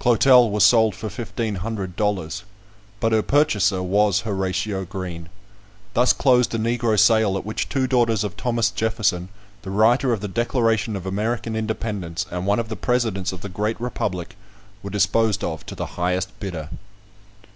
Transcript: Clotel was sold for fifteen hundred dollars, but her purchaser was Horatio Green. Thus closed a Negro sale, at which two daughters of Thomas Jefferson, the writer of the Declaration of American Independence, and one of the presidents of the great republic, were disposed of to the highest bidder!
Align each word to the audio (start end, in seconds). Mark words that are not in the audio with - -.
Clotel 0.00 0.50
was 0.50 0.64
sold 0.64 0.96
for 0.96 1.08
fifteen 1.08 1.54
hundred 1.54 1.94
dollars, 1.94 2.42
but 2.98 3.12
her 3.12 3.22
purchaser 3.22 3.84
was 3.84 4.22
Horatio 4.22 4.84
Green. 4.84 5.28
Thus 5.94 6.12
closed 6.12 6.52
a 6.56 6.58
Negro 6.58 6.98
sale, 6.98 7.36
at 7.38 7.46
which 7.46 7.68
two 7.68 7.86
daughters 7.86 8.24
of 8.24 8.36
Thomas 8.36 8.72
Jefferson, 8.72 9.28
the 9.62 9.70
writer 9.70 10.12
of 10.12 10.20
the 10.20 10.26
Declaration 10.26 10.96
of 10.96 11.06
American 11.06 11.54
Independence, 11.54 12.26
and 12.32 12.46
one 12.48 12.58
of 12.58 12.68
the 12.68 12.74
presidents 12.74 13.30
of 13.32 13.42
the 13.42 13.48
great 13.48 13.80
republic, 13.80 14.34
were 14.82 14.90
disposed 14.90 15.44
of 15.44 15.64
to 15.66 15.76
the 15.76 15.86
highest 15.86 16.36
bidder! 16.40 16.68